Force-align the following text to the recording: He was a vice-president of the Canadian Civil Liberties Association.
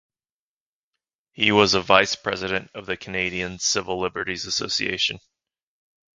He 1.31 1.51
was 1.51 1.75
a 1.75 1.81
vice-president 1.83 2.71
of 2.73 2.87
the 2.87 2.97
Canadian 2.97 3.59
Civil 3.59 4.01
Liberties 4.01 4.47
Association. 4.47 5.19